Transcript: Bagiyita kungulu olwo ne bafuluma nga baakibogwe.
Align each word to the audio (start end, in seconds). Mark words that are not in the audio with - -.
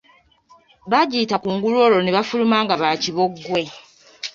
Bagiyita 0.91 1.35
kungulu 1.43 1.75
olwo 1.85 1.99
ne 2.03 2.15
bafuluma 2.17 2.57
nga 2.63 2.75
baakibogwe. 2.81 3.61